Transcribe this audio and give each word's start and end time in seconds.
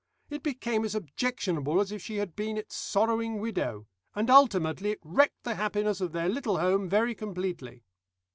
It 0.31 0.41
became 0.41 0.83
as 0.83 0.95
objectionable 0.95 1.79
as 1.79 1.91
if 1.91 2.01
she 2.01 2.15
had 2.15 2.35
been 2.35 2.57
its 2.57 2.75
sorrowing 2.75 3.39
widow, 3.39 3.85
and 4.15 4.31
ultimately 4.31 4.89
it 4.89 4.99
wrecked 5.03 5.43
the 5.43 5.53
happiness 5.53 6.01
of 6.01 6.11
their 6.11 6.27
little 6.27 6.57
home 6.57 6.89
very 6.89 7.13
completely. 7.13 7.83